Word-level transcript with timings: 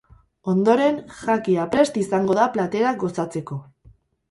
Ondoren 0.53 0.97
jakia 1.17 1.67
prest 1.77 2.01
izango 2.05 2.39
da 2.41 2.49
platerak 2.57 3.01
gozatzeko. 3.07 3.63